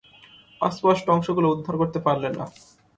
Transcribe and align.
অস্পষ্ট 0.61 1.05
অংশগুলো 1.09 1.47
উদ্ধার 1.53 1.75
করতে 1.81 1.99
পারলেন 2.05 2.33
না। 2.39 2.45